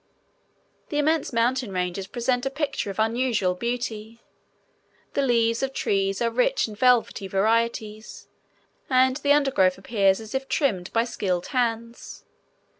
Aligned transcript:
The 0.89 0.97
immense 0.97 1.31
mountain 1.31 1.71
ranges 1.71 2.07
present 2.07 2.43
a 2.47 2.49
picture 2.49 2.89
of 2.89 2.97
unusual 2.97 3.53
beauty. 3.53 4.19
The 5.13 5.21
leaves 5.21 5.61
of 5.61 5.73
trees 5.73 6.23
are 6.23 6.31
rich 6.31 6.67
in 6.67 6.73
velvety 6.73 7.27
varieties 7.27 8.27
and 8.89 9.17
the 9.17 9.33
undergrowth 9.33 9.77
appears 9.77 10.19
as 10.19 10.33
if 10.33 10.49
trimmed 10.49 10.91
by 10.91 11.03
skilled 11.03 11.49
hands. 11.53 12.25